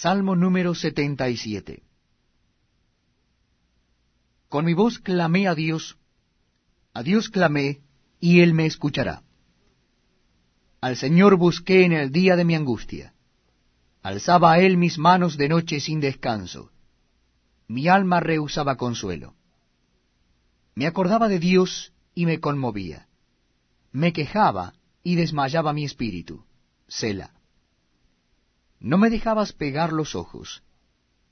Salmo 0.00 0.34
número 0.34 0.74
77 0.74 1.84
Con 4.48 4.64
mi 4.64 4.74
voz 4.74 4.98
clamé 4.98 5.46
a 5.46 5.54
Dios, 5.54 5.96
a 6.92 7.04
Dios 7.04 7.28
clamé, 7.28 7.80
y 8.18 8.40
Él 8.40 8.54
me 8.54 8.66
escuchará. 8.66 9.22
Al 10.80 10.96
Señor 10.96 11.36
busqué 11.36 11.84
en 11.84 11.92
el 11.92 12.10
día 12.10 12.34
de 12.34 12.44
mi 12.44 12.56
angustia. 12.56 13.14
Alzaba 14.02 14.54
a 14.54 14.58
Él 14.58 14.78
mis 14.78 14.98
manos 14.98 15.36
de 15.36 15.48
noche 15.48 15.78
sin 15.78 16.00
descanso. 16.00 16.72
Mi 17.68 17.86
alma 17.86 18.18
rehusaba 18.18 18.76
consuelo. 18.76 19.36
Me 20.74 20.88
acordaba 20.88 21.28
de 21.28 21.38
Dios 21.38 21.92
y 22.16 22.26
me 22.26 22.40
conmovía. 22.40 23.06
Me 23.92 24.12
quejaba 24.12 24.74
y 25.04 25.14
desmayaba 25.14 25.72
mi 25.72 25.84
espíritu. 25.84 26.44
Sela. 26.88 27.33
No 28.84 28.98
me 28.98 29.08
dejabas 29.08 29.54
pegar 29.54 29.94
los 29.94 30.14
ojos. 30.14 30.62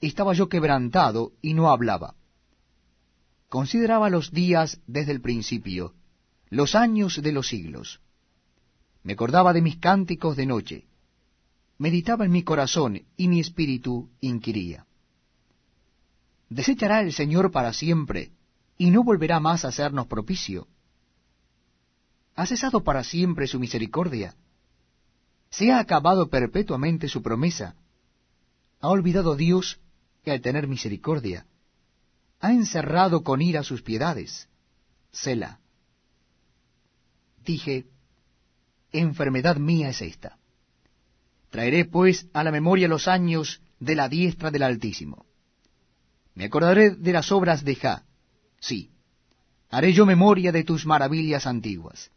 Estaba 0.00 0.34
yo 0.34 0.48
quebrantado 0.48 1.32
y 1.42 1.54
no 1.54 1.68
hablaba. 1.68 2.14
Consideraba 3.48 4.08
los 4.08 4.30
días 4.30 4.80
desde 4.86 5.10
el 5.10 5.20
principio, 5.20 5.92
los 6.48 6.76
años 6.76 7.20
de 7.20 7.32
los 7.32 7.48
siglos. 7.48 8.00
Me 9.02 9.14
acordaba 9.14 9.52
de 9.52 9.62
mis 9.62 9.78
cánticos 9.78 10.36
de 10.36 10.46
noche. 10.46 10.86
Meditaba 11.76 12.24
en 12.24 12.30
mi 12.30 12.44
corazón 12.44 13.02
y 13.16 13.26
mi 13.26 13.40
espíritu 13.40 14.08
inquiría. 14.20 14.86
¿Desechará 16.50 17.00
el 17.00 17.12
Señor 17.12 17.50
para 17.50 17.72
siempre 17.72 18.30
y 18.78 18.92
no 18.92 19.02
volverá 19.02 19.40
más 19.40 19.64
a 19.64 19.68
hacernos 19.68 20.06
propicio? 20.06 20.68
¿Ha 22.36 22.46
cesado 22.46 22.84
para 22.84 23.02
siempre 23.02 23.48
su 23.48 23.58
misericordia? 23.58 24.36
¿Se 25.50 25.72
ha 25.72 25.80
acabado 25.80 26.30
perpetuamente 26.30 27.08
su 27.08 27.22
promesa? 27.22 27.74
¿Ha 28.80 28.88
olvidado 28.88 29.36
Dios 29.36 29.80
que 30.24 30.30
al 30.30 30.40
tener 30.40 30.68
misericordia 30.68 31.46
ha 32.40 32.52
encerrado 32.52 33.22
con 33.22 33.42
ira 33.42 33.62
sus 33.62 33.82
piedades? 33.82 34.48
Sela. 35.12 35.60
Dije, 37.44 37.86
enfermedad 38.92 39.56
mía 39.56 39.90
es 39.90 40.00
esta. 40.00 40.38
Traeré 41.50 41.84
pues 41.84 42.28
a 42.32 42.44
la 42.44 42.52
memoria 42.52 42.86
los 42.86 43.08
años 43.08 43.60
de 43.80 43.96
la 43.96 44.08
diestra 44.08 44.50
del 44.50 44.62
Altísimo. 44.62 45.26
Me 46.34 46.44
acordaré 46.44 46.90
de 46.90 47.12
las 47.12 47.32
obras 47.32 47.64
de 47.64 47.74
Ja. 47.74 48.04
Sí, 48.60 48.90
haré 49.68 49.92
yo 49.92 50.06
memoria 50.06 50.52
de 50.52 50.64
tus 50.64 50.86
maravillas 50.86 51.46
antiguas. 51.46 52.10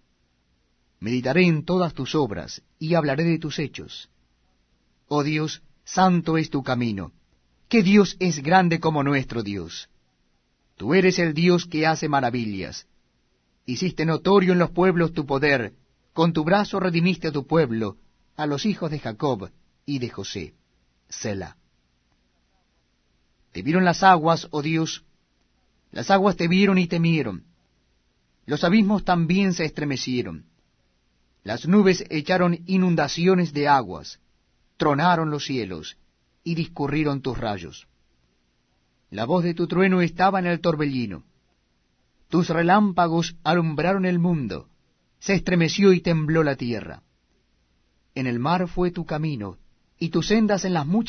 Meditaré 1.03 1.45
en 1.47 1.65
todas 1.65 1.93
tus 1.93 2.15
obras 2.15 2.61
y 2.79 2.93
hablaré 2.93 3.25
de 3.25 3.37
tus 3.37 3.59
hechos. 3.59 4.09
Oh 5.09 5.21
Dios, 5.21 5.61
santo 5.83 6.37
es 6.37 6.49
tu 6.49 6.63
camino. 6.63 7.11
¿Qué 7.67 7.83
Dios 7.83 8.15
es 8.21 8.41
grande 8.41 8.79
como 8.79 9.03
nuestro 9.03 9.43
Dios? 9.43 9.89
Tú 10.77 10.93
eres 10.93 11.19
el 11.19 11.33
Dios 11.33 11.65
que 11.65 11.85
hace 11.85 12.07
maravillas. 12.07 12.87
Hiciste 13.65 14.05
notorio 14.05 14.53
en 14.53 14.59
los 14.59 14.71
pueblos 14.71 15.11
tu 15.11 15.25
poder, 15.25 15.73
con 16.13 16.31
tu 16.31 16.45
brazo 16.45 16.79
redimiste 16.79 17.27
a 17.27 17.31
tu 17.33 17.45
pueblo, 17.45 17.97
a 18.37 18.45
los 18.45 18.65
hijos 18.65 18.89
de 18.89 18.99
Jacob 18.99 19.51
y 19.85 19.99
de 19.99 20.07
José. 20.07 20.53
Selah. 21.09 21.57
Te 23.51 23.61
vieron 23.61 23.83
las 23.83 24.03
aguas, 24.03 24.47
oh 24.51 24.61
Dios, 24.61 25.03
las 25.91 26.09
aguas 26.11 26.37
te 26.37 26.47
vieron 26.47 26.77
y 26.77 26.87
temieron. 26.87 27.43
Los 28.45 28.63
abismos 28.63 29.03
también 29.03 29.51
se 29.51 29.65
estremecieron. 29.65 30.52
Las 31.43 31.67
nubes 31.67 32.05
echaron 32.09 32.59
inundaciones 32.65 33.53
de 33.53 33.67
aguas, 33.67 34.19
tronaron 34.77 35.29
los 35.29 35.45
cielos, 35.45 35.97
y 36.43 36.55
discurrieron 36.55 37.21
tus 37.21 37.37
rayos. 37.37 37.87
La 39.09 39.25
voz 39.25 39.43
de 39.43 39.53
tu 39.53 39.67
trueno 39.67 40.01
estaba 40.01 40.39
en 40.39 40.45
el 40.45 40.59
torbellino. 40.59 41.23
Tus 42.29 42.49
relámpagos 42.49 43.35
alumbraron 43.43 44.05
el 44.05 44.19
mundo, 44.19 44.69
se 45.19 45.33
estremeció 45.33 45.93
y 45.93 46.01
tembló 46.01 46.43
la 46.43 46.55
tierra. 46.55 47.03
En 48.15 48.27
el 48.27 48.39
mar 48.39 48.67
fue 48.67 48.91
tu 48.91 49.05
camino, 49.05 49.57
y 49.99 50.09
tus 50.09 50.27
sendas 50.27 50.65
en 50.65 50.73
las 50.73 50.85
muchas 50.85 51.01